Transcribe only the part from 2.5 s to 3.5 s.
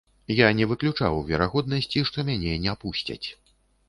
не пусцяць.